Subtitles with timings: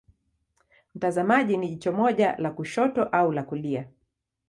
[0.95, 3.87] Mtazamaji ni jicho moja la kushoto au la kulia.